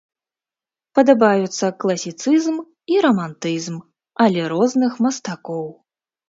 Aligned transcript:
Падабаюцца 0.99 1.65
класіцызм 1.83 2.55
і 2.95 2.97
рамантызм, 3.05 3.77
але 4.27 4.41
розных 4.55 4.99
мастакоў. 5.09 5.63